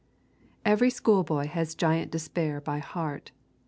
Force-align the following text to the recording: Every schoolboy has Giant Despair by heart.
Every 0.65 0.89
schoolboy 0.89 1.45
has 1.49 1.75
Giant 1.75 2.09
Despair 2.11 2.59
by 2.59 2.79
heart. 2.79 3.29